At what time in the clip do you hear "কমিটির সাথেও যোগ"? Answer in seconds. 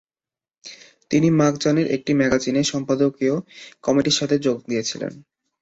3.83-4.57